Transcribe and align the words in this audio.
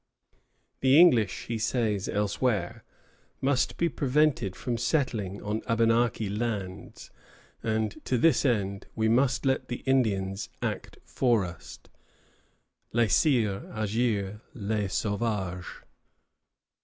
"The 0.79 0.99
English," 0.99 1.45
he 1.45 1.59
says 1.59 2.09
elsewhere, 2.09 2.83
"must 3.39 3.77
be 3.77 3.87
prevented 3.87 4.55
from 4.55 4.75
settling 4.79 5.43
on 5.43 5.61
Abenaki 5.67 6.27
lands; 6.27 7.11
and 7.61 8.03
to 8.05 8.17
this 8.17 8.43
end 8.43 8.87
we 8.95 9.07
must 9.07 9.45
let 9.45 9.67
the 9.67 9.83
Indians 9.85 10.49
act 10.59 10.97
for 11.05 11.45
us 11.45 11.77
(laisser 12.91 13.71
agir 13.71 14.41
les 14.55 14.87
sauvages)." 14.87 15.67